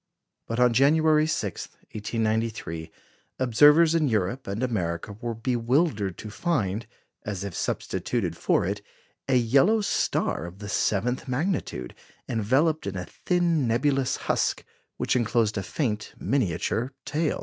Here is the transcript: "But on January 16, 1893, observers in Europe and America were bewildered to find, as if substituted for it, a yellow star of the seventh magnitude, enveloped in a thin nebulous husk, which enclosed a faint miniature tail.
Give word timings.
"But 0.47 0.59
on 0.59 0.73
January 0.73 1.27
16, 1.27 1.75
1893, 1.91 2.89
observers 3.37 3.93
in 3.93 4.07
Europe 4.07 4.47
and 4.47 4.63
America 4.63 5.13
were 5.21 5.35
bewildered 5.35 6.17
to 6.17 6.31
find, 6.31 6.87
as 7.23 7.43
if 7.43 7.53
substituted 7.53 8.35
for 8.35 8.65
it, 8.65 8.81
a 9.27 9.35
yellow 9.35 9.79
star 9.81 10.45
of 10.47 10.57
the 10.57 10.69
seventh 10.69 11.27
magnitude, 11.27 11.93
enveloped 12.27 12.87
in 12.87 12.97
a 12.97 13.05
thin 13.05 13.67
nebulous 13.67 14.15
husk, 14.25 14.63
which 14.97 15.15
enclosed 15.15 15.55
a 15.55 15.61
faint 15.61 16.15
miniature 16.19 16.93
tail. 17.05 17.39